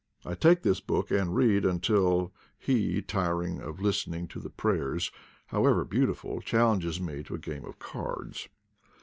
[0.25, 5.11] I take this book and read, until he, tired of listening to prayers,
[5.45, 8.49] however beauti ful, challenges me to a game of cards.